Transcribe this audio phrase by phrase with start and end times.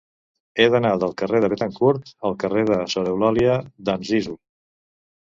[0.63, 4.39] He d'anar del carrer de Béthencourt al carrer de Sor Eulàlia d'Anzizu.